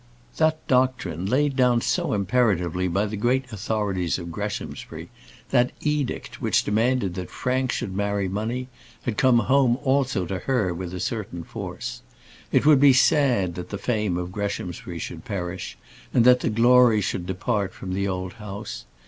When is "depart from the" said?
17.27-18.07